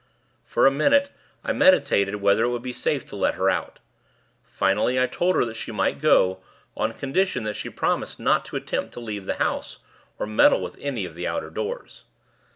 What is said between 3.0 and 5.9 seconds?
to let her out. Finally, I told her she